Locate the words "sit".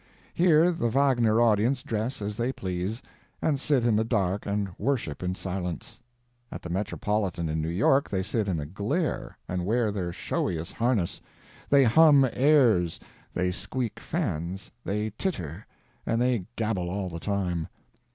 3.59-3.85, 8.23-8.47